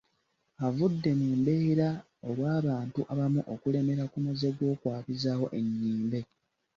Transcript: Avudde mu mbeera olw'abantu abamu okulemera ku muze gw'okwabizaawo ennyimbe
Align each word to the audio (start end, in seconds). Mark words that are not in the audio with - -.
Avudde 0.67 1.09
mu 1.19 1.29
mbeera 1.39 1.89
olw'abantu 2.27 2.99
abamu 3.11 3.41
okulemera 3.53 4.03
ku 4.11 4.17
muze 4.25 4.49
gw'okwabizaawo 4.57 5.47
ennyimbe 5.59 6.19